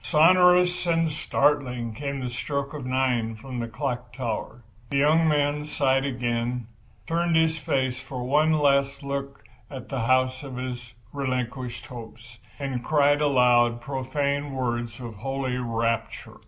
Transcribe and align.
Sonorous 0.03 0.87
and 0.87 1.11
startling 1.11 1.93
came 1.93 2.21
the 2.21 2.29
stroke 2.31 2.73
of 2.73 2.87
9 2.87 3.35
from 3.35 3.59
the 3.59 3.67
clock 3.67 4.11
tower. 4.11 4.63
The 4.89 4.97
young 4.97 5.27
man 5.27 5.63
sighed 5.65 6.05
again, 6.05 6.65
turned 7.05 7.35
his 7.35 7.59
face 7.59 7.99
for 7.99 8.23
one 8.23 8.51
last 8.53 9.03
look 9.03 9.43
at 9.69 9.89
the 9.89 9.99
house 9.99 10.41
of 10.41 10.55
his 10.57 10.95
relinquished 11.13 11.85
hopes—and 11.85 12.83
cried 12.83 13.21
aloud 13.21 13.79
profane 13.79 14.53
words 14.53 14.99
of 14.99 15.17
holy 15.17 15.57
rapture. 15.57 16.39